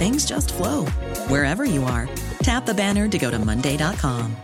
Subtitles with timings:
[0.00, 0.86] things just flow
[1.28, 2.08] wherever you are.
[2.42, 4.34] Tap the banner to go to Monday.com.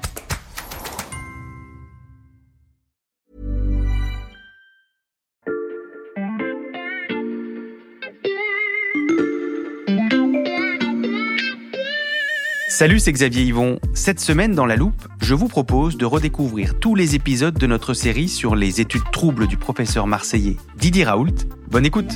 [12.69, 13.81] Salut, c'est Xavier Yvon.
[13.95, 17.95] Cette semaine dans La Loupe, je vous propose de redécouvrir tous les épisodes de notre
[17.95, 21.33] série sur les études troubles du professeur marseillais Didier Raoult.
[21.71, 22.13] Bonne écoute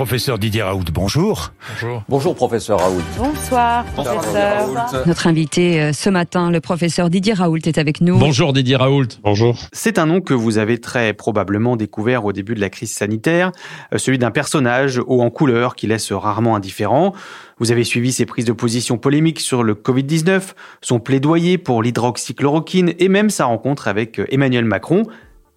[0.00, 1.52] Professeur Didier Raoult, bonjour.
[1.74, 2.02] Bonjour.
[2.08, 3.02] Bonjour, professeur Raoult.
[3.18, 4.66] Bonsoir, professeur.
[5.04, 8.16] Notre invité euh, ce matin, le professeur Didier Raoult, est avec nous.
[8.16, 9.08] Bonjour Didier Raoult.
[9.22, 9.58] Bonjour.
[9.74, 13.52] C'est un nom que vous avez très probablement découvert au début de la crise sanitaire,
[13.92, 17.12] euh, celui d'un personnage haut en couleur qui laisse rarement indifférent.
[17.58, 22.94] Vous avez suivi ses prises de position polémiques sur le Covid-19, son plaidoyer pour l'hydroxychloroquine
[22.98, 25.02] et même sa rencontre avec euh, Emmanuel Macron.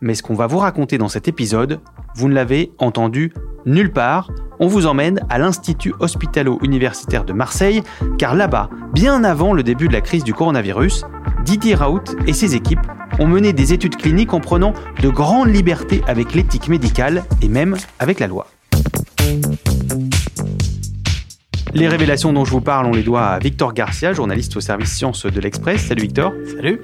[0.04, 1.80] Mais ce qu'on va vous raconter dans cet épisode,
[2.16, 3.34] vous ne l'avez entendu
[3.66, 4.30] nulle part.
[4.60, 7.82] On vous emmène à l'Institut hospitalo-universitaire de Marseille,
[8.18, 11.06] car là-bas, bien avant le début de la crise du coronavirus,
[11.46, 12.86] Didier Raoult et ses équipes
[13.18, 17.78] ont mené des études cliniques en prenant de grandes libertés avec l'éthique médicale et même
[18.00, 18.48] avec la loi.
[21.74, 24.92] Les révélations dont je vous parle, on les doit à Victor Garcia, journaliste au service
[24.92, 25.86] sciences de l'Express.
[25.88, 26.34] Salut Victor.
[26.58, 26.82] Salut.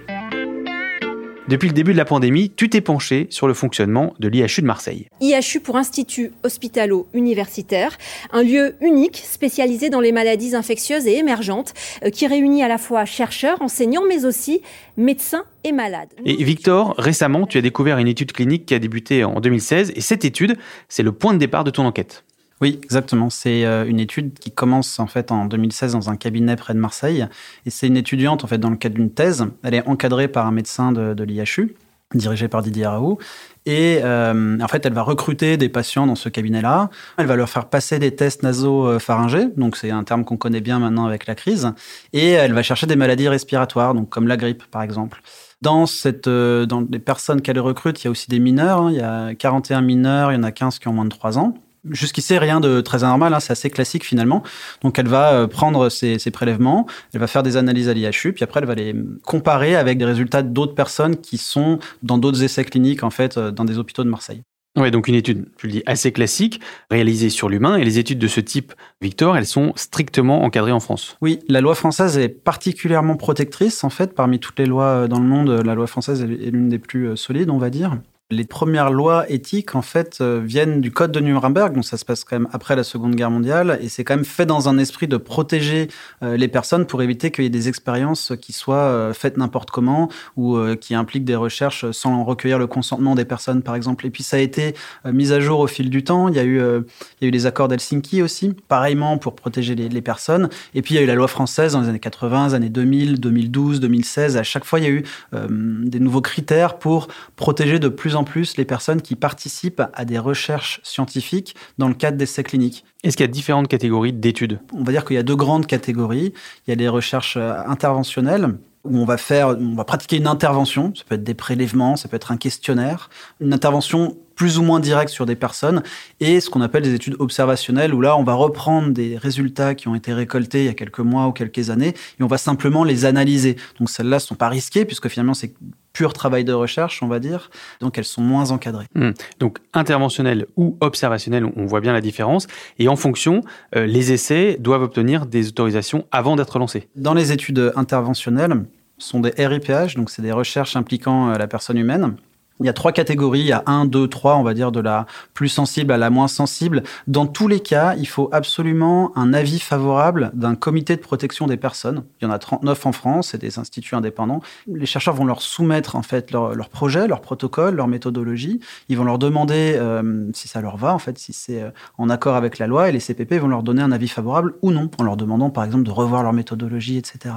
[1.49, 4.67] Depuis le début de la pandémie, tu t'es penché sur le fonctionnement de l'IHU de
[4.67, 5.07] Marseille.
[5.19, 7.97] IHU pour Institut Hospitalo-Universitaire,
[8.31, 11.73] un lieu unique spécialisé dans les maladies infectieuses et émergentes
[12.05, 14.61] euh, qui réunit à la fois chercheurs, enseignants, mais aussi
[14.95, 16.09] médecins et malades.
[16.23, 20.01] Et Victor, récemment, tu as découvert une étude clinique qui a débuté en 2016 et
[20.01, 20.55] cette étude,
[20.87, 22.25] c'est le point de départ de ton enquête.
[22.61, 23.29] Oui, exactement.
[23.29, 26.79] C'est euh, une étude qui commence en fait en 2016 dans un cabinet près de
[26.79, 27.25] Marseille.
[27.65, 29.45] Et c'est une étudiante en fait dans le cadre d'une thèse.
[29.63, 31.75] Elle est encadrée par un médecin de, l'IHU,
[32.13, 33.17] dirigé par Didier Raoult.
[33.65, 36.89] Et euh, en fait, elle va recruter des patients dans ce cabinet-là.
[37.17, 40.79] Elle va leur faire passer des tests nasopharyngés, donc c'est un terme qu'on connaît bien
[40.79, 41.71] maintenant avec la crise.
[42.11, 45.21] Et elle va chercher des maladies respiratoires, donc comme la grippe par exemple.
[45.61, 48.81] Dans, cette, euh, dans les personnes qu'elle recrute, il y a aussi des mineurs.
[48.81, 48.91] Hein.
[48.91, 51.37] Il y a 41 mineurs, il y en a 15 qui ont moins de 3
[51.37, 51.53] ans.
[51.89, 54.43] Jusqu'ici, rien de très anormal, hein, c'est assez classique finalement.
[54.81, 58.33] Donc elle va euh, prendre ces, ces, prélèvements, elle va faire des analyses à l'IHU,
[58.33, 62.43] puis après elle va les comparer avec des résultats d'autres personnes qui sont dans d'autres
[62.43, 64.41] essais cliniques en fait euh, dans des hôpitaux de Marseille.
[64.77, 67.75] Oui, donc une étude, je le dis, assez classique, réalisée sur l'humain.
[67.77, 71.17] Et les études de ce type, Victor, elles sont strictement encadrées en France.
[71.21, 73.83] Oui, la loi française est particulièrement protectrice.
[73.83, 76.69] En fait, parmi toutes les lois euh, dans le monde, la loi française est l'une
[76.69, 77.97] des plus solides, on va dire.
[78.31, 82.05] Les premières lois éthiques, en fait, euh, viennent du Code de Nuremberg, donc ça se
[82.05, 84.77] passe quand même après la Seconde Guerre mondiale, et c'est quand même fait dans un
[84.77, 85.87] esprit de protéger
[86.21, 89.71] euh, les personnes pour éviter qu'il y ait des expériences qui soient euh, faites n'importe
[89.71, 94.05] comment ou qui impliquent des recherches sans recueillir le consentement des personnes, par exemple.
[94.05, 94.75] Et puis ça a été
[95.05, 96.27] mis à jour au fil du temps.
[96.27, 99.73] Il y a eu, il y a eu les accords d'Helsinki aussi, pareillement pour protéger
[99.73, 100.49] les, personnes.
[100.75, 102.69] Et puis il y a eu la loi française dans les années 80, les années
[102.69, 104.37] 2000, 2012, 2016.
[104.37, 108.18] À chaque fois, il y a eu des nouveaux critères pour protéger de plus en
[108.19, 112.85] en plus les personnes qui participent à des recherches scientifiques dans le cadre d'essais cliniques.
[113.03, 114.59] Est-ce qu'il y a différentes catégories d'études?
[114.73, 116.33] On va dire qu'il y a deux grandes catégories.
[116.67, 118.55] Il y a les recherches euh, interventionnelles
[118.85, 120.93] où on va faire, on va pratiquer une intervention.
[120.95, 123.09] Ça peut être des prélèvements, ça peut être un questionnaire,
[123.39, 125.83] une intervention plus ou moins directe sur des personnes,
[126.21, 129.89] et ce qu'on appelle des études observationnelles, où là, on va reprendre des résultats qui
[129.89, 132.85] ont été récoltés il y a quelques mois ou quelques années, et on va simplement
[132.85, 133.57] les analyser.
[133.79, 135.53] Donc celles-là ne sont pas risquées, puisque finalement, c'est
[135.99, 137.49] pur travail de recherche, on va dire,
[137.81, 138.85] donc elles sont moins encadrées.
[138.95, 139.09] Mmh.
[139.41, 142.47] Donc interventionnel ou observationnel, on voit bien la différence,
[142.77, 143.41] et en fonction,
[143.75, 146.87] euh, les essais doivent obtenir des autorisations avant d'être lancés.
[146.95, 148.63] Dans les études interventionnelles,
[148.97, 152.15] sont des RIPH, donc c'est des recherches impliquant euh, la personne humaine.
[152.59, 154.81] Il y a trois catégories, il y a un, deux, trois, on va dire, de
[154.81, 156.83] la plus sensible à la moins sensible.
[157.07, 161.55] Dans tous les cas, il faut absolument un avis favorable d'un comité de protection des
[161.55, 162.03] personnes.
[162.19, 164.41] Il y en a 39 en France, c'est des instituts indépendants.
[164.67, 168.59] Les chercheurs vont leur soumettre en fait leur, projet, leur protocole, leur méthodologie.
[168.89, 172.09] Ils vont leur demander euh, si ça leur va, en fait, si c'est euh, en
[172.09, 174.89] accord avec la loi, et les CPP vont leur donner un avis favorable ou non,
[174.97, 177.35] en leur demandant par exemple de revoir leur méthodologie, etc.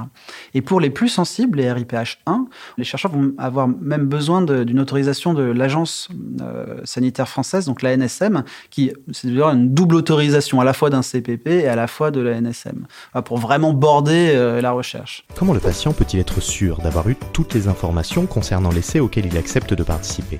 [0.54, 2.46] Et pour les plus sensibles, les RIPH 1,
[2.76, 6.08] les chercheurs vont avoir même besoin d'une autorisation de l'Agence
[6.40, 11.02] euh, sanitaire française, donc la NSM, qui c'est une double autorisation à la fois d'un
[11.02, 12.86] CPP et à la fois de la NSM,
[13.24, 15.24] pour vraiment border euh, la recherche.
[15.36, 19.36] Comment le patient peut-il être sûr d'avoir eu toutes les informations concernant l'essai auquel il
[19.36, 20.38] accepte de participer?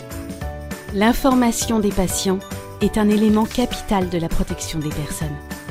[0.94, 2.38] L'information des patients
[2.80, 5.61] est un élément capital de la protection des personnes.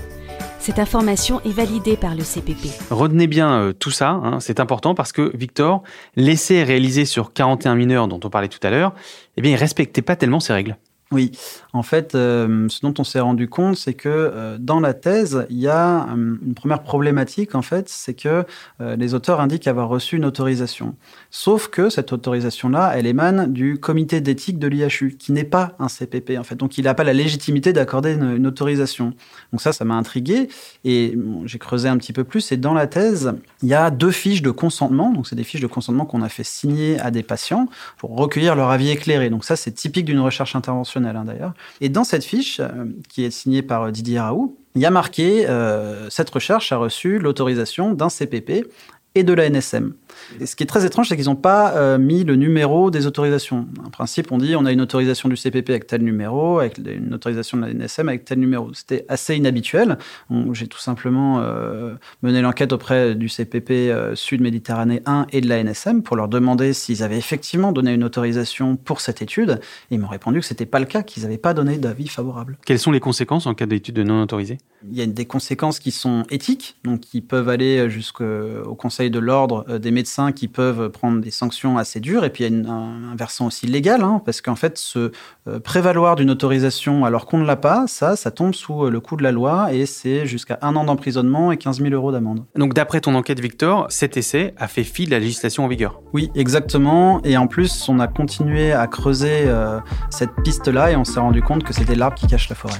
[0.61, 2.67] Cette information est validée par le CPP.
[2.91, 5.81] Retenez bien euh, tout ça, hein, c'est important parce que, Victor,
[6.15, 8.93] l'essai réalisé sur 41 mineurs dont on parlait tout à l'heure,
[9.37, 10.77] eh bien, il respectait pas tellement ces règles.
[11.11, 11.31] Oui,
[11.73, 15.45] en fait, euh, ce dont on s'est rendu compte, c'est que euh, dans la thèse,
[15.49, 18.45] il y a euh, une première problématique, en fait, c'est que
[18.79, 20.95] les auteurs indiquent avoir reçu une autorisation.
[21.29, 25.87] Sauf que cette autorisation-là, elle émane du comité d'éthique de l'IHU, qui n'est pas un
[25.87, 26.55] CPP, en fait.
[26.55, 29.13] Donc, il n'a pas la légitimité d'accorder une, autorisation.
[29.51, 30.49] Donc ça, ça m'a intrigué.
[30.83, 32.51] Et j'ai creusé un petit peu plus.
[32.51, 35.11] Et dans la thèse, il y a deux fiches de consentement.
[35.11, 38.55] Donc, c'est des fiches de consentement qu'on a fait signer à des patients pour recueillir
[38.55, 39.29] leur avis éclairé.
[39.29, 41.53] Donc ça, c'est typique d'une recherche interventionnelle Hein, d'ailleurs.
[41.79, 44.91] Et dans cette fiche, euh, qui est signée par euh, Didier Raoult, il y a
[44.91, 48.67] marqué euh, cette recherche a reçu l'autorisation d'un CPP
[49.15, 49.93] et de la NSM.
[50.39, 53.07] Et ce qui est très étrange, c'est qu'ils n'ont pas euh, mis le numéro des
[53.07, 53.67] autorisations.
[53.85, 57.13] En principe, on dit on a une autorisation du CPP avec tel numéro, avec une
[57.13, 58.73] autorisation de la NSM avec tel numéro.
[58.73, 59.97] C'était assez inhabituel.
[60.53, 65.49] J'ai tout simplement euh, mené l'enquête auprès du CPP euh, Sud Méditerranée 1 et de
[65.49, 69.59] la NSM pour leur demander s'ils avaient effectivement donné une autorisation pour cette étude.
[69.89, 72.07] Et ils m'ont répondu que ce n'était pas le cas, qu'ils n'avaient pas donné d'avis
[72.07, 72.57] favorable.
[72.65, 74.59] Quelles sont les conséquences en cas d'étude non autorisée?
[74.89, 79.19] Il y a des conséquences qui sont éthiques, donc qui peuvent aller jusqu'au Conseil de
[79.19, 82.23] l'ordre des médecins qui peuvent prendre des sanctions assez dures.
[82.23, 85.11] Et puis il y a un, versant aussi légal, hein, parce qu'en fait, se
[85.47, 88.99] euh, prévaloir d'une autorisation alors qu'on ne l'a pas, ça, ça tombe sous euh, le
[88.99, 92.45] coup de la loi et c'est jusqu'à un an d'emprisonnement et 15 000 euros d'amende.
[92.55, 96.01] Donc d'après ton enquête, Victor, cet essai a fait fi de la législation en vigueur
[96.13, 97.21] Oui, exactement.
[97.23, 99.79] Et en plus, on a continué à creuser euh,
[100.11, 102.79] cette piste-là et on s'est rendu compte que c'était l'arbre qui cache la forêt.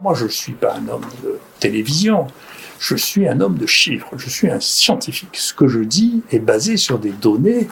[0.00, 2.28] Moi, je ne suis pas un homme de télévision,
[2.78, 5.36] je suis un homme de chiffres, je suis un scientifique.
[5.36, 7.66] Ce que je dis est basé sur des données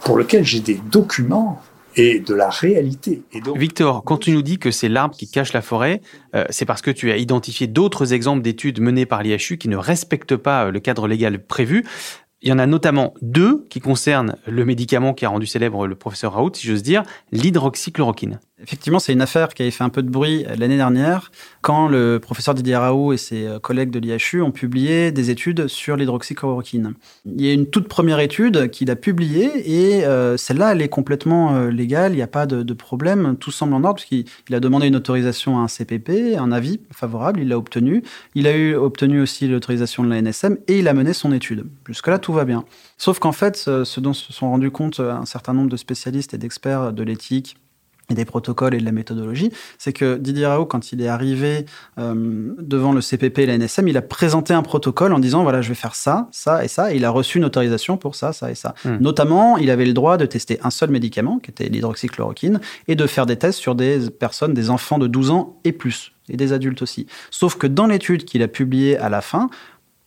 [0.00, 1.60] pour lesquelles j'ai des documents
[1.96, 3.24] et de la réalité.
[3.32, 3.58] Et donc...
[3.58, 6.00] Victor, quand tu nous dis que c'est l'arbre qui cache la forêt,
[6.34, 9.76] euh, c'est parce que tu as identifié d'autres exemples d'études menées par l'IHU qui ne
[9.76, 11.84] respectent pas euh, le cadre légal prévu.
[12.40, 15.94] Il y en a notamment deux qui concernent le médicament qui a rendu célèbre le
[15.94, 18.40] professeur Raoult, si j'ose dire, l'hydroxychloroquine.
[18.62, 21.30] Effectivement, c'est une affaire qui avait fait un peu de bruit l'année dernière
[21.62, 25.66] quand le professeur Didier Raoult et ses euh, collègues de l'IHU ont publié des études
[25.68, 26.94] sur l'hydroxychloroquine.
[27.24, 30.88] Il y a une toute première étude qu'il a publiée et euh, celle-là, elle est
[30.88, 34.60] complètement euh, légale, il n'y a pas de, problème, tout semble en ordre puisqu'il a
[34.60, 38.02] demandé une autorisation à un CPP, un avis favorable, il l'a obtenu.
[38.34, 41.66] Il a eu obtenu aussi l'autorisation de la NSM et il a mené son étude.
[41.86, 42.64] Jusque-là, tout va bien.
[42.96, 46.38] Sauf qu'en fait, ce dont se sont rendus compte un certain nombre de spécialistes et
[46.38, 47.56] d'experts de l'éthique,
[48.10, 51.64] et des protocoles et de la méthodologie, c'est que Didier Raoult, quand il est arrivé
[51.98, 55.62] euh, devant le CPP et la NSM, il a présenté un protocole en disant voilà,
[55.62, 58.32] je vais faire ça, ça et ça, et il a reçu une autorisation pour ça,
[58.32, 58.74] ça et ça.
[58.84, 58.96] Hmm.
[59.00, 63.06] Notamment, il avait le droit de tester un seul médicament, qui était l'hydroxychloroquine, et de
[63.06, 66.52] faire des tests sur des personnes, des enfants de 12 ans et plus, et des
[66.52, 67.06] adultes aussi.
[67.30, 69.48] Sauf que dans l'étude qu'il a publiée à la fin,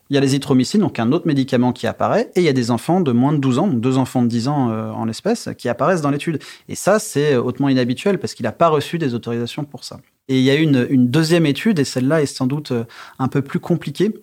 [0.10, 2.72] il y a l'azithromycine, donc un autre médicament qui apparaît, et il y a des
[2.72, 5.50] enfants de moins de 12 ans, donc deux enfants de 10 ans euh, en l'espèce,
[5.58, 6.40] qui apparaissent dans l'étude.
[6.70, 10.00] Et ça, c'est hautement inhabituel parce qu'il n'a pas reçu des autorisations pour ça.
[10.28, 12.84] Et il y a une, deuxième étude, et celle-là est sans doute euh,
[13.20, 14.14] un peu plus compliquée.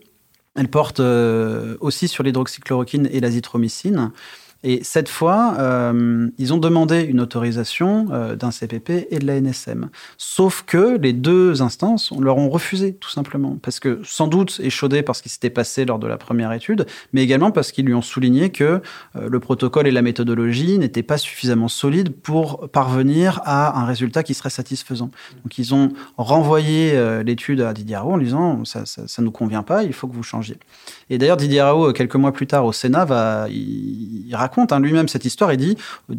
[0.55, 4.11] Elle porte euh, aussi sur l'hydroxychloroquine et l'azithromycine.
[4.63, 9.41] Et cette fois, euh, ils ont demandé une autorisation euh, d'un CPP et de la
[9.41, 9.89] NSM.
[10.19, 13.57] Sauf que les deux instances leur ont refusé, tout simplement.
[13.63, 16.85] Parce que, sans doute, échaudé par ce qui s'était passé lors de la première étude,
[17.15, 18.83] mais également parce qu'ils lui ont souligné que
[19.17, 24.23] euh, le protocole et la méthodologie n'étaient pas suffisamment solides pour parvenir à un résultat
[24.23, 25.11] qui serait satisfaisant.
[25.43, 25.89] Donc, ils ont
[26.19, 30.15] renvoyé l'étude à Didier Raoult en disant ça, ça, nous convient pas, il faut que
[30.15, 30.59] vous changiez.
[31.09, 35.09] Et d'ailleurs, Didier Raoult, quelques mois plus tard au Sénat, va, il, il hein, lui-même
[35.09, 35.53] cette histoire.
[35.53, 35.77] Il dit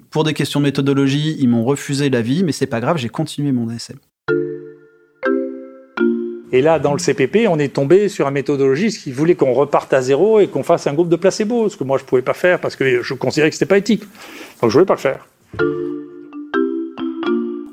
[0.09, 3.51] pour des questions de méthodologie, ils m'ont refusé l'avis, mais c'est pas grave, j'ai continué
[3.51, 3.95] mon essai.
[6.53, 9.93] Et là, dans le CPP, on est tombé sur un méthodologiste qui voulait qu'on reparte
[9.93, 12.33] à zéro et qu'on fasse un groupe de placebo, ce que moi je pouvais pas
[12.33, 14.03] faire parce que je considérais que c'était pas éthique.
[14.61, 15.27] Donc je voulais pas le faire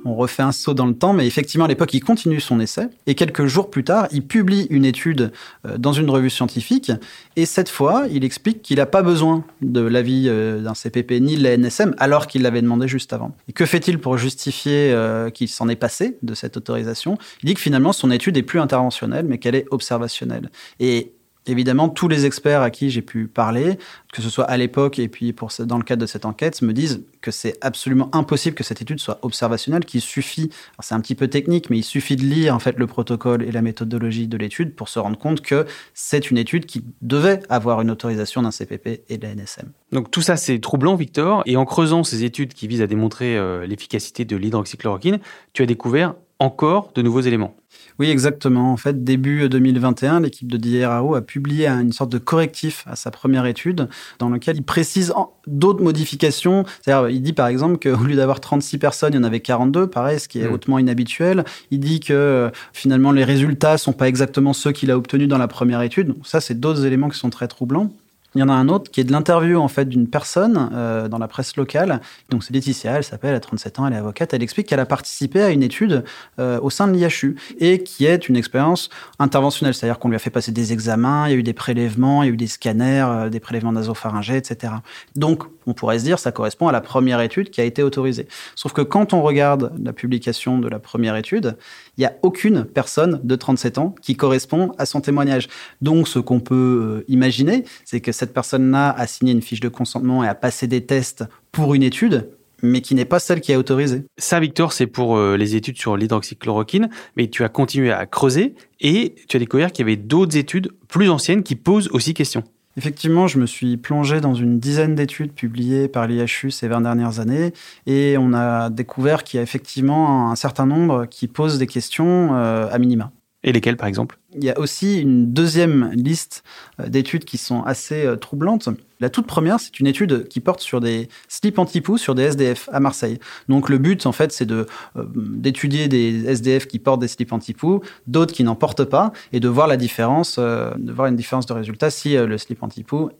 [0.08, 2.88] on refait un saut dans le temps, mais effectivement, à l'époque, il continue son essai.
[3.06, 5.32] Et quelques jours plus tard, il publie une étude
[5.66, 6.92] euh, dans une revue scientifique.
[7.36, 11.36] Et cette fois, il explique qu'il n'a pas besoin de l'avis euh, d'un CPP ni
[11.36, 13.34] de la NSM, alors qu'il l'avait demandé juste avant.
[13.54, 17.18] Que fait-il pour justifier euh, qu'il s'en est passé de cette autorisation?
[17.42, 20.50] Il dit que finalement, son étude est plus interventionnelle, mais qu'elle est observationnelle.
[20.80, 21.12] Et
[21.46, 23.78] Évidemment, tous les experts à qui j'ai pu parler,
[24.12, 27.04] que ce soit à l'époque et puis dans le cadre de cette enquête, me disent
[27.20, 31.28] que c'est absolument impossible que cette étude soit observationnelle, qu'il suffit, c'est un petit peu
[31.28, 34.74] technique, mais il suffit de lire en fait le protocole et la méthodologie de l'étude
[34.74, 39.04] pour se rendre compte que c'est une étude qui devait avoir une autorisation d'un CPP
[39.08, 39.70] et de la NSM.
[39.92, 43.36] Donc tout ça c'est troublant, Victor, et en creusant ces études qui visent à démontrer
[43.36, 45.18] euh, l'efficacité de l'hydroxychloroquine,
[45.52, 47.56] tu as découvert encore de nouveaux éléments.
[47.98, 48.72] Oui, exactement.
[48.72, 53.10] En fait, début 2021, l'équipe de DIRAO a publié une sorte de correctif à sa
[53.10, 53.88] première étude
[54.20, 55.12] dans lequel il précise
[55.48, 56.64] d'autres modifications.
[56.80, 59.88] C'est-à-dire, il dit par exemple qu'au lieu d'avoir 36 personnes, il y en avait 42,
[59.88, 60.52] pareil, ce qui est mmh.
[60.52, 61.44] hautement inhabituel.
[61.72, 65.48] Il dit que finalement les résultats sont pas exactement ceux qu'il a obtenus dans la
[65.48, 66.08] première étude.
[66.08, 67.90] Donc ça, c'est d'autres éléments qui sont très troublants.
[68.34, 71.08] Il y en a un autre qui est de l'interview en fait d'une personne euh,
[71.08, 72.02] dans la presse locale.
[72.28, 74.34] Donc c'est Laetitia, elle s'appelle, elle a 37 ans, elle est avocate.
[74.34, 76.04] Elle explique qu'elle a participé à une étude
[76.38, 80.18] euh, au sein de l'IHU et qui est une expérience interventionnelle, c'est-à-dire qu'on lui a
[80.18, 82.48] fait passer des examens, il y a eu des prélèvements, il y a eu des
[82.48, 84.74] scanners, euh, des prélèvements nasopharyngés, etc.
[85.16, 88.28] Donc on pourrait se dire ça correspond à la première étude qui a été autorisée.
[88.56, 91.56] Sauf que quand on regarde la publication de la première étude,
[91.96, 95.48] il n'y a aucune personne de 37 ans qui correspond à son témoignage.
[95.80, 100.24] Donc ce qu'on peut imaginer, c'est que cette personne-là a signé une fiche de consentement
[100.24, 102.30] et a passé des tests pour une étude,
[102.62, 104.04] mais qui n'est pas celle qui est autorisée.
[104.16, 108.54] Ça, Victor, c'est pour euh, les études sur l'hydroxychloroquine, mais tu as continué à creuser
[108.80, 112.42] et tu as découvert qu'il y avait d'autres études plus anciennes qui posent aussi question.
[112.76, 117.18] Effectivement, je me suis plongé dans une dizaine d'études publiées par l'IHU ces 20 dernières
[117.18, 117.52] années
[117.86, 122.34] et on a découvert qu'il y a effectivement un certain nombre qui posent des questions
[122.34, 123.10] euh, à minima.
[123.44, 124.18] Et lesquelles, par exemple?
[124.34, 126.42] Il y a aussi une deuxième liste
[126.80, 128.68] euh, d'études qui sont assez euh, troublantes.
[128.98, 132.68] La toute première, c'est une étude qui porte sur des slips anti-poux sur des SDF
[132.72, 133.20] à Marseille.
[133.48, 134.66] Donc le but, en fait, c'est de
[134.96, 139.38] euh, d'étudier des SDF qui portent des slips anti-poux, d'autres qui n'en portent pas, et
[139.38, 143.10] de voir la différence, de voir une différence de résultat si le slip anti-poux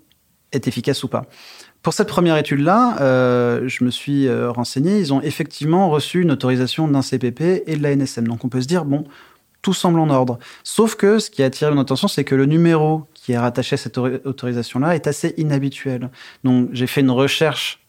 [0.51, 1.27] est efficace ou pas.
[1.83, 2.97] Pour cette première étude-là,
[3.67, 4.99] je me suis renseigné.
[4.99, 8.27] Ils ont effectivement reçu une autorisation d'un CPP et de la NSM.
[8.27, 9.05] Donc on peut se dire, bon,
[9.62, 10.38] tout semble en ordre.
[10.65, 13.75] Sauf que ce qui a attiré mon attention, c'est que le numéro qui est rattaché
[13.75, 16.11] à cette autorisation-là est assez inhabituel.
[16.45, 17.85] Donc j'ai fait une recherche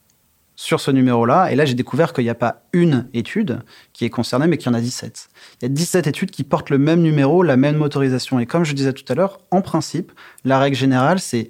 [0.56, 3.62] sur ce numéro-là, et là j'ai découvert qu'il n'y a pas une étude
[3.94, 5.30] qui est concernée, mais qu'il y en a 17.
[5.62, 8.40] Il y a 17 études qui portent le même numéro, la même autorisation.
[8.40, 10.12] Et comme je disais tout à l'heure, en principe,
[10.44, 11.50] la règle générale, c'est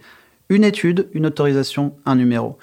[0.49, 2.59] une étude, une autorisation, un numéro.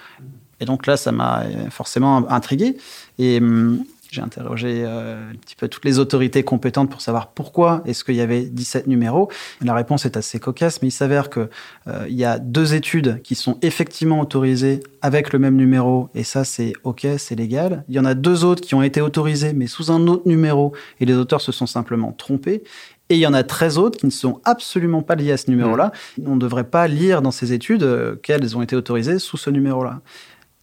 [0.61, 2.77] Et donc là, ça m'a forcément intrigué.
[3.19, 7.83] Et hum, j'ai interrogé euh, un petit peu toutes les autorités compétentes pour savoir pourquoi
[7.87, 9.31] est-ce qu'il y avait 17 numéros.
[9.63, 11.49] La réponse est assez cocasse, mais il s'avère qu'il
[11.89, 16.45] euh, y a deux études qui sont effectivement autorisées avec le même numéro, et ça
[16.45, 17.85] c'est ok, c'est légal.
[17.89, 20.73] Il y en a deux autres qui ont été autorisées, mais sous un autre numéro,
[21.01, 22.63] et les auteurs se sont simplement trompés.
[23.09, 25.49] Et il y en a 13 autres qui ne sont absolument pas liés à ce
[25.49, 25.93] numéro-là.
[26.19, 26.23] Mmh.
[26.27, 29.49] On ne devrait pas lire dans ces études euh, qu'elles ont été autorisées sous ce
[29.49, 30.01] numéro-là.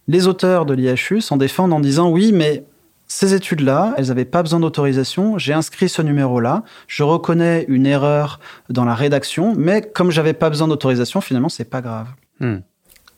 [0.08, 2.64] Les auteurs de l'IHU s'en défendent en disant oui, mais
[3.06, 5.38] ces études-là, elles n'avaient pas besoin d'autorisation.
[5.38, 6.62] J'ai inscrit ce numéro-là.
[6.88, 11.68] Je reconnais une erreur dans la rédaction, mais comme j'avais pas besoin d'autorisation, finalement, c'est
[11.68, 12.08] pas grave.
[12.40, 12.58] Hmm.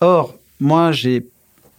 [0.00, 1.28] Or, moi, j'ai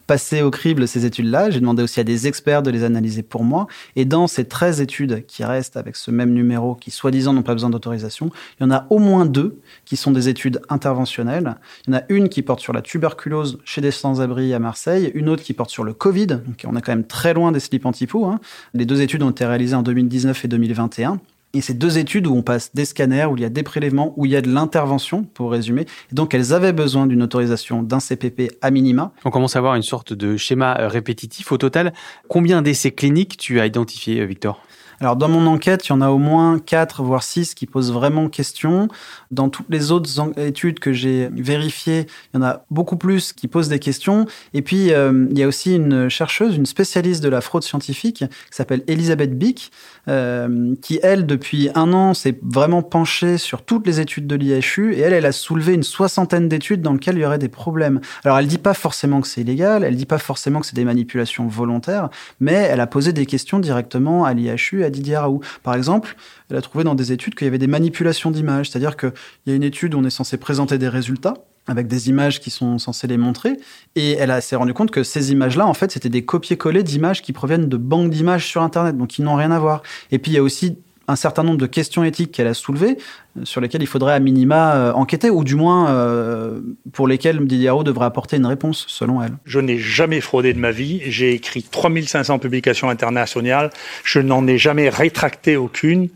[0.08, 1.50] passé au crible ces études-là.
[1.52, 3.68] J'ai demandé aussi à des experts de les analyser pour moi.
[3.96, 7.54] Et dans ces 13 études qui restent avec ce même numéro, qui soi-disant n'ont pas
[7.54, 11.56] besoin d'autorisation, il y en a au moins deux qui sont des études interventionnelles.
[11.88, 15.12] Il y en a une qui porte sur la tuberculose chez des sans-abri à Marseille,
[15.14, 16.28] une autre qui porte sur le Covid.
[16.28, 18.40] Donc on est quand même très loin des slips anti Hein.
[18.74, 21.20] Les deux études ont été réalisées en 2019 et 2021.
[21.54, 24.14] Et c'est deux études où on passe des scanners, où il y a des prélèvements,
[24.18, 25.86] où il y a de l'intervention, pour résumer.
[26.12, 29.14] Donc, elles avaient besoin d'une autorisation d'un CPP à minima.
[29.26, 31.52] On commence à avoir une sorte de schéma euh, répétitif.
[31.52, 31.94] Au total,
[32.28, 34.62] combien d'essais cliniques tu as identifié, euh, Victor?
[35.00, 37.92] Alors dans mon enquête, il y en a au moins 4 voire 6 qui posent
[37.92, 38.88] vraiment question.
[39.30, 43.48] Dans toutes les autres études que j'ai vérifiées, il y en a beaucoup plus qui
[43.48, 44.26] posent des questions.
[44.54, 48.18] Et puis euh, il y a aussi une chercheuse, une spécialiste de la fraude scientifique
[48.18, 49.72] qui s'appelle Elisabeth Bick,
[50.08, 54.94] euh, qui elle depuis un an s'est vraiment penchée sur toutes les études de l'IHU
[54.94, 58.02] et elle, elle a soulevé une soixantaine d'études dans lesquelles il y aurait des problèmes.
[58.24, 60.86] Alors elle dit pas forcément que c'est illégal, elle dit pas forcément que c'est des
[60.86, 65.42] manipulations volontaires, mais elle a posé des questions directement à l'IHU Didier Raoult.
[65.64, 66.16] Par exemple,
[66.50, 69.14] elle a trouvé dans des études qu'il y avait des manipulations d'images, c'est-à-dire qu'il
[69.46, 71.36] y a une étude où on est censé présenter des résultats
[71.68, 73.58] avec des images qui sont censées les montrer.
[73.96, 77.34] Et elle s'est rendue compte que ces images-là, en fait, c'était des copier-coller d'images qui
[77.34, 79.84] proviennent de banques d'images sur Internet, donc qui n'ont rien à voir.
[80.12, 80.78] Et puis, il y a aussi
[81.08, 82.98] un certain nombre de questions éthiques qu'elle a soulevées,
[83.38, 86.60] euh, sur lesquelles il faudrait à minima euh, enquêter, ou du moins euh,
[86.92, 89.34] pour lesquelles Didier devrait apporter une réponse, selon elle.
[89.46, 91.02] Je n'ai jamais fraudé de ma vie.
[91.06, 93.70] J'ai écrit 3500 publications internationales.
[94.04, 96.10] Je n'en ai jamais rétracté aucune.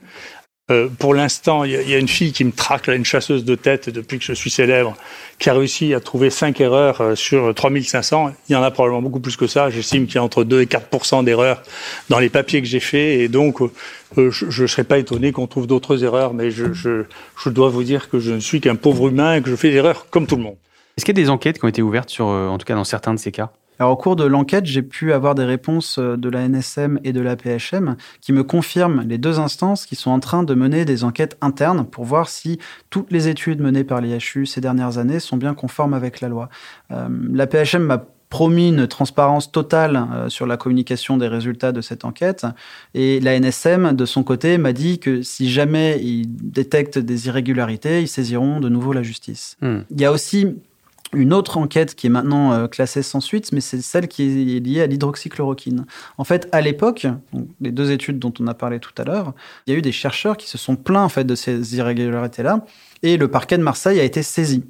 [0.71, 3.89] Euh, pour l'instant, il y, a une fille qui me traque, une chasseuse de tête
[3.89, 4.95] depuis que je suis célèbre,
[5.37, 8.31] qui a réussi à trouver 5 erreurs euh, sur 3500.
[8.47, 9.69] Il y en a probablement beaucoup plus que ça.
[9.69, 11.61] J'estime qu'il y a entre 2 et 4 d'erreurs
[12.09, 13.19] dans les papiers que j'ai faits.
[13.19, 16.33] Et donc, euh, je ne serais pas étonné qu'on trouve d'autres erreurs.
[16.33, 19.49] Mais je, je, dois vous dire que je ne suis qu'un pauvre humain et que
[19.49, 20.57] je fais des erreurs comme tout le monde.
[20.95, 22.83] Est-ce qu'il y a des enquêtes qui ont été ouvertes sur, en tout cas dans
[22.83, 23.51] certains de ces cas?
[23.81, 27.13] Alors, au cours de l'enquête, j'ai pu avoir des réponses euh, de la NSM et
[27.13, 30.85] de la PHM qui me confirment les deux instances qui sont en train de mener
[30.85, 32.59] des enquêtes internes pour voir si
[32.91, 36.49] toutes les études menées par l'IHU ces dernières années sont bien conformes avec la loi.
[36.91, 41.81] Euh, la PHM m'a promis une transparence totale euh, sur la communication des résultats de
[41.81, 42.45] cette enquête.
[42.93, 48.03] Et la NSM, de son côté, m'a dit que si jamais ils détectent des irrégularités,
[48.03, 49.57] ils saisiront de nouveau la justice.
[49.61, 49.79] Hmm.
[49.89, 50.55] Il y a aussi
[51.13, 54.59] une autre enquête qui est maintenant euh, classée sans suite, mais c'est celle qui est
[54.59, 55.85] liée à l'hydroxychloroquine.
[56.17, 57.07] En fait, à l'époque,
[57.59, 59.33] les deux études dont on a parlé tout à l'heure,
[59.65, 62.65] il y a eu des chercheurs qui se sont plaints en fait de ces irrégularités-là,
[63.03, 64.63] et le parquet de Marseille a été saisi.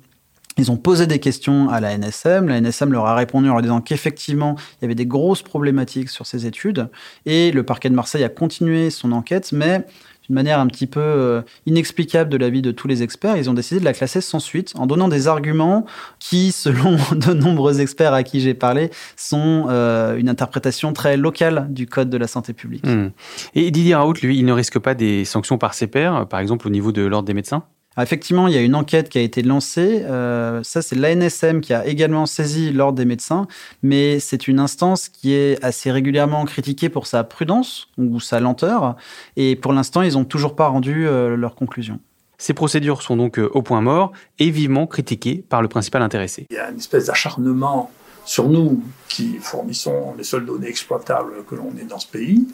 [0.58, 2.50] Ils ont posé des questions à la NSM.
[2.50, 6.10] La NSM leur a répondu en leur disant qu'effectivement, il y avait des grosses problématiques
[6.10, 6.90] sur ces études.
[7.26, 9.86] Et le parquet de Marseille a continué son enquête, mais
[10.28, 13.54] d'une manière un petit peu euh, inexplicable de l'avis de tous les experts, ils ont
[13.54, 15.86] décidé de la classer sans suite en donnant des arguments
[16.20, 21.68] qui, selon de nombreux experts à qui j'ai parlé, sont euh, une interprétation très locale
[21.70, 22.86] du Code de la santé publique.
[22.86, 23.10] Hmm.
[23.56, 26.68] Et Didier Raoult, lui, il ne risque pas des sanctions par ses pairs, par exemple
[26.68, 27.64] au niveau de l'ordre des médecins?
[27.98, 30.04] Ah, effectivement, il y a une enquête qui a été lancée.
[30.06, 33.48] Euh, ça, c'est l'ANSM qui a également saisi l'ordre des médecins,
[33.84, 38.96] mais c'est une instance qui est assez régulièrement critiquée pour sa prudence ou sa lenteur.
[39.36, 42.00] Et pour l'instant, ils n'ont toujours pas rendu euh, leur conclusion.
[42.38, 46.48] Ces procédures sont donc euh, au point mort et vivement critiquées par le principal intéressé.
[46.50, 47.92] Il y a une espèce d'acharnement
[48.24, 52.48] sur nous qui fournissons les seules données exploitables que l'on ait dans ce pays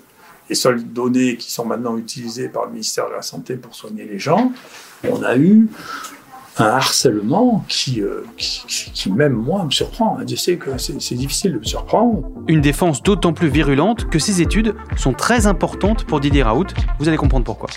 [0.50, 4.06] les seules données qui sont maintenant utilisées par le ministère de la Santé pour soigner
[4.06, 4.52] les gens,
[5.10, 5.68] on a eu
[6.60, 10.18] un harcèlement qui, euh, qui, même moi, me surprend.
[10.28, 12.24] Je sais que c'est difficile de me surprendre.
[12.48, 16.68] Une défense d'autant plus virulente que ces études sont très importantes pour Didier Raoult.
[17.00, 17.70] Vous allez comprendre pourquoi.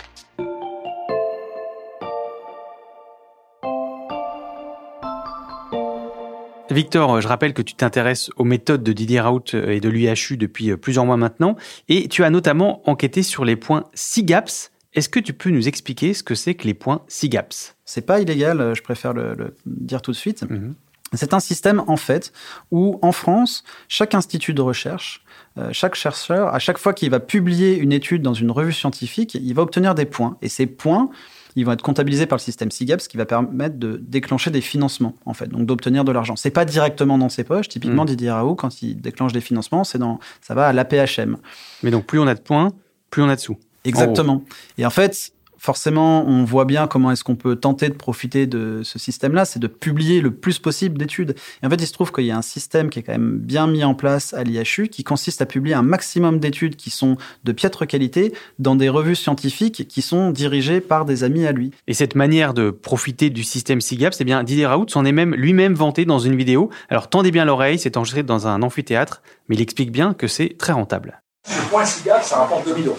[6.70, 10.76] Victor, je rappelle que tu t'intéresses aux méthodes de Didier Raoult et de l'UHU depuis
[10.76, 11.56] plusieurs mois maintenant,
[11.88, 14.70] et tu as notamment enquêté sur les points SIGAPS.
[14.92, 17.76] Est-ce que tu peux nous expliquer ce que c'est que les points SIGAPS?
[17.84, 20.42] C'est pas illégal, je préfère le, dire tout de suite.
[20.48, 20.74] Mhm.
[21.12, 22.32] C'est un système, en fait,
[22.70, 25.24] où en France, chaque institut de recherche,
[25.58, 29.34] euh, chaque chercheur, à chaque fois qu'il va publier une étude dans une revue scientifique,
[29.34, 30.36] il va obtenir des points.
[30.40, 31.10] Et ces points,
[31.56, 34.60] ils vont être comptabilisés par le système SIGAP, ce qui va permettre de déclencher des
[34.60, 36.36] financements, en fait, donc d'obtenir de l'argent.
[36.36, 37.68] C'est pas directement dans ses poches.
[37.68, 38.08] Typiquement, mm.
[38.08, 41.36] Didier Raoult, quand il déclenche des financements, c'est dans, ça va à l'APHM.
[41.82, 42.72] Mais donc, plus on a de points,
[43.10, 43.58] plus on a de sous.
[43.84, 44.44] Exactement.
[44.78, 48.80] Et en fait, forcément, on voit bien comment est-ce qu'on peut tenter de profiter de
[48.82, 51.34] ce système-là, c'est de publier le plus possible d'études.
[51.62, 53.38] Et en fait, il se trouve qu'il y a un système qui est quand même
[53.38, 57.18] bien mis en place à l'IHU, qui consiste à publier un maximum d'études qui sont
[57.44, 61.72] de piètre qualité dans des revues scientifiques qui sont dirigées par des amis à lui.
[61.86, 65.34] Et cette manière de profiter du système SIGAP, c'est bien Didier Raoult s'en est même
[65.34, 66.70] lui-même vanté dans une vidéo.
[66.88, 70.56] Alors tendez bien l'oreille, c'est enregistré dans un amphithéâtre, mais il explique bien que c'est
[70.58, 71.20] très rentable.
[71.48, 72.96] Le point SIGAP, ça rapporte 2000 euros.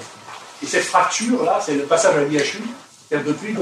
[0.64, 2.62] Et cette fracture-là, c'est le passage à l'IHU.
[3.12, 3.62] Depuis que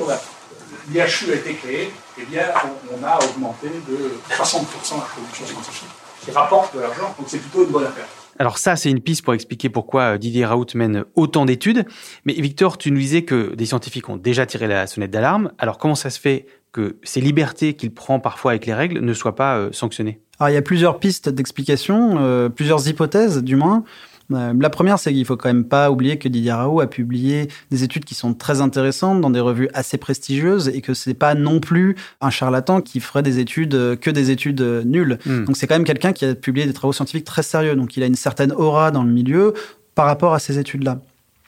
[0.91, 2.43] l'IHU a été créé, eh bien,
[2.91, 5.89] on, a augmenté de 60% la production scientifique,
[6.23, 8.05] qui rapporte de l'argent, donc c'est plutôt une bonne affaire.
[8.37, 11.85] Alors ça, c'est une piste pour expliquer pourquoi Didier Raoult mène autant d'études.
[12.23, 15.51] Mais Victor, tu nous disais que des scientifiques ont déjà tiré la sonnette d'alarme.
[15.57, 19.13] Alors comment ça se fait que ces libertés qu'il prend parfois avec les règles ne
[19.13, 20.21] soient pas euh, sanctionnées?
[20.39, 23.83] Alors il y a plusieurs pistes d'explication, euh, plusieurs hypothèses du moins.
[24.31, 27.47] Euh, la première, c'est qu'il faut quand même pas oublier que Didier Raoult a publié
[27.71, 31.35] des études qui sont très intéressantes dans des revues assez prestigieuses et que c'est pas
[31.35, 35.19] non plus un charlatan qui ferait des études euh, que des études euh, nulles.
[35.25, 35.45] Hmm.
[35.45, 37.75] Donc c'est quand même quelqu'un qui a publié des travaux scientifiques très sérieux.
[37.75, 39.53] Donc il a une certaine aura dans le milieu
[39.95, 40.99] par rapport à ces études-là.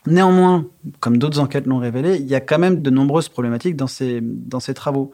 [0.08, 0.66] Néanmoins,
[1.00, 4.20] comme d'autres enquêtes l'ont révélé, il y a quand même de nombreuses problématiques dans ces,
[4.22, 5.12] dans ces travaux.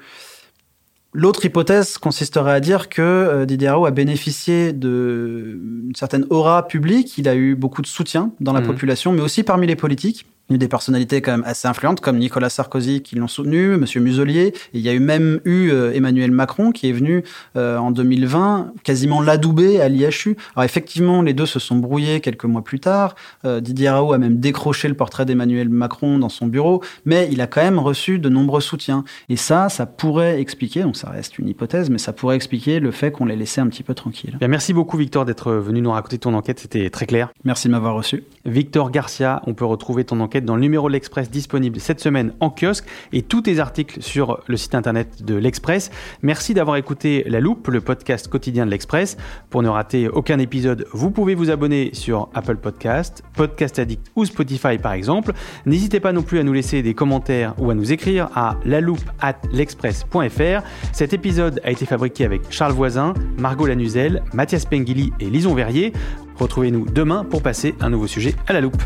[1.20, 7.18] L'autre hypothèse consisterait à dire que euh, Didier Raoult a bénéficié d'une certaine aura publique,
[7.18, 8.68] il a eu beaucoup de soutien dans la mmh.
[8.68, 13.02] population, mais aussi parmi les politiques des personnalités quand même assez influentes comme Nicolas Sarkozy
[13.02, 14.54] qui l'ont soutenu, Monsieur Muselier.
[14.74, 17.24] Il y a eu même eu euh, Emmanuel Macron qui est venu
[17.58, 20.38] euh, en 2020 quasiment l'adoubé à l'IHU.
[20.56, 23.16] Alors effectivement, les deux se sont brouillés quelques mois plus tard.
[23.44, 27.42] Euh, Didier Raoult a même décroché le portrait d'Emmanuel Macron dans son bureau, mais il
[27.42, 29.04] a quand même reçu de nombreux soutiens.
[29.28, 32.92] Et ça, ça pourrait expliquer, donc ça reste une hypothèse, mais ça pourrait expliquer le
[32.92, 34.38] fait qu'on l'ait laissé un petit peu tranquille.
[34.40, 37.32] Bien, merci beaucoup Victor d'être venu nous raconter ton enquête, c'était très clair.
[37.44, 38.24] Merci de m'avoir reçu.
[38.46, 42.34] Victor Garcia, on peut retrouver ton enquête dans le numéro de l'Express disponible cette semaine
[42.40, 45.92] en kiosque et tous tes articles sur le site internet de l'Express.
[46.22, 49.18] Merci d'avoir écouté La Loupe, le podcast quotidien de l'Express.
[49.50, 54.26] Pour ne rater aucun épisode, vous pouvez vous abonner sur Apple Podcast, Podcast Addict ou
[54.26, 55.34] Spotify par exemple.
[55.66, 59.10] N'hésitez pas non plus à nous laisser des commentaires ou à nous écrire à loupe
[59.20, 60.64] at l'express.fr.
[60.92, 65.94] Cet épisode a été fabriqué avec Charles Voisin, Margot Lanuzel, Mathias Pengili et Lison Verrier.
[66.36, 68.82] Retrouvez-nous demain pour passer un nouveau sujet à la loupe.